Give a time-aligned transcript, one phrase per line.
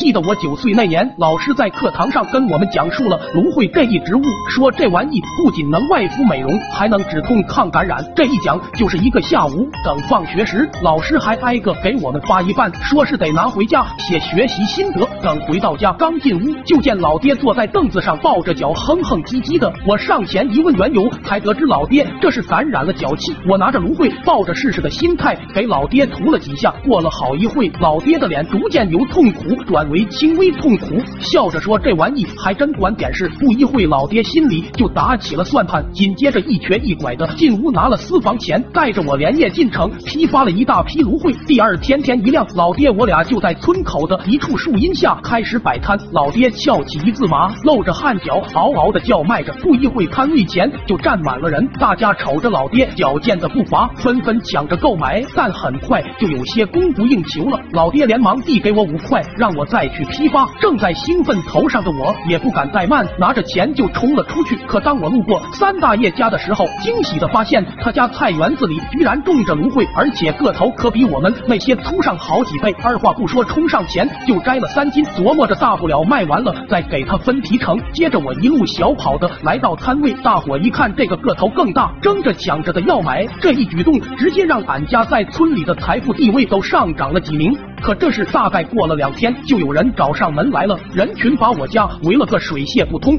[0.00, 8.02] 记得我九岁那年，老师在课堂上跟我们讲述了芦荟这一植物，说这玩意不仅能外敷美容，还能止痛抗感染。
[8.16, 15.06] 这一讲就是一个下午，等放学时，老师还挨个给我们发一半，说是得拿回家写学习心得。
[15.22, 19.70] 等回到家，刚进屋就见老爹坐在凳子上抱着脚，哼哼唧唧的。
[19.86, 23.36] 我上前一问缘由，才得知老爹这是感染了脚气。
[23.46, 26.72] 我拿着芦荟，抱着试试的心态给老爹涂了几下。
[26.86, 41.32] 过了好一会，老爹的脸逐渐由痛苦转为轻微痛苦，笑着说：“这玩意还真管点事。”不一会，老爹心里就打起了算盘，紧接着一瘸一拐的进屋拿了私房钱，带着我连夜进城批发了一大批芦荟。
[41.46, 45.98] 第二天天一亮，老爹我俩就在村口的一处树荫下开始摆摊。
[46.12, 49.52] 老爹翘起一字马，露着汗脚，嗷嗷的叫卖着。
[49.62, 55.22] 不一会，摊位前就站满了人，大家瞅着老爹矫健的步伐，纷纷抢着购买。
[55.34, 57.60] 但很快就有些供不应求了。
[57.72, 60.46] 老爹连忙递给我五块，让我再再去批发。
[60.60, 64.54] 正在兴奋头上的我，也不敢怠慢，拿着钱就冲了出去。
[64.66, 72.70] 可当我路过三大爷家的时候，惊喜的发现他家菜园子里居然种着芦荟，而且个头可比我们那些粗上好几倍。
[72.82, 77.80] 二话不说，冲上前就摘了三斤，琢磨着大不了卖完了再给他分提成。
[77.94, 83.26] 接着我一路小跑的来到摊位，大伙一看这个个头更大，争着抢着的要买。
[83.40, 87.56] 这一举动直接让俺家在村里的财富地位都上涨了几名。
[87.80, 93.18] 可这事大概过了两天，就有人找上门来了，人群把我家围了个水泄不通。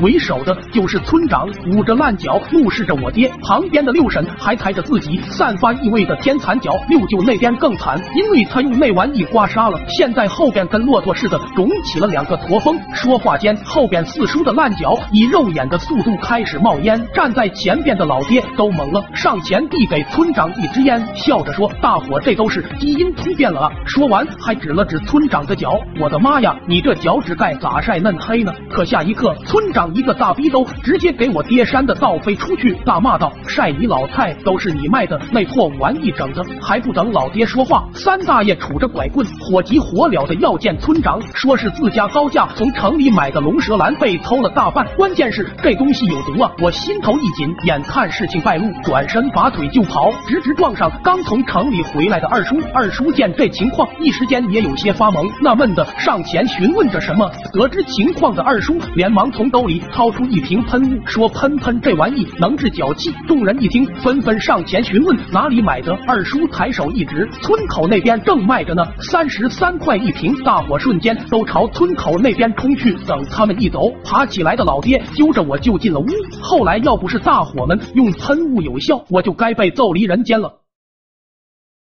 [0.00, 3.30] 为首的就是村长，捂着烂脚怒视着我爹。
[3.42, 6.72] 旁边的六婶还抬着自己散发异味的天蚕脚。
[6.88, 12.78] 六舅那边更惨，因为他用那玩意刮痧了，现在后边跟骆驼似的肿起了两个驼峰。
[12.94, 17.04] 说话间，后边四叔的烂脚以肉眼的速度开始冒烟。
[17.12, 25.78] 站在前边的老爹都懵了，上前递给村长一支烟，笑着说：“大伙这都是基因突变了啊！”说完还指了指村长的脚。
[26.00, 28.52] 我的妈呀，你这脚趾盖咋晒嫩黑呢？
[28.70, 29.89] 可下一刻，村长。
[29.94, 46.50] 一个大逼兜直接给我爹扇的倒飞出去，大骂道：“晒你老菜都是你卖的那破玩意整的！”还不等老爹说话，三大爷杵着拐棍，火急火燎的要见村长，说是自家高价从城里买的龙舌兰被偷了大半，关键是这东西有毒啊！
[46.62, 52.56] 我心头一紧，眼看事情败露，转身拔腿就跑，直直撞上刚从城里回来的二叔。
[52.72, 57.30] 二叔见这情况，一时间也有些发懵，纳闷的上前询问着什么。
[57.52, 65.92] 得知情况的二叔连忙从兜里掏出一瓶喷雾，说：“喷喷这玩意能治脚气。”众人一听，纷纷上前询问哪里买的。
[66.06, 70.34] 二叔抬手一指，村口那边正卖着呢，三十三块一瓶。
[70.44, 72.92] 大伙瞬间都朝村口那边冲去。
[73.06, 76.06] 等他们一走，爬起来的老爹揪着我就进了屋。
[76.40, 80.60] 后来要不是大伙们用喷雾有效，我就该被揍离人间了。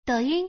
[0.05, 0.47] 抖音。